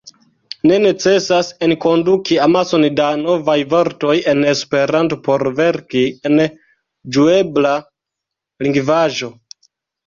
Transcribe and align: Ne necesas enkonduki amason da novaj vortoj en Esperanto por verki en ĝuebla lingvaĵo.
Ne 0.69 0.77
necesas 0.83 1.51
enkonduki 1.67 2.39
amason 2.47 2.87
da 3.01 3.11
novaj 3.25 3.57
vortoj 3.75 4.17
en 4.33 4.43
Esperanto 4.55 5.21
por 5.29 5.47
verki 5.63 6.05
en 6.31 6.43
ĝuebla 6.49 7.77
lingvaĵo. 8.67 9.35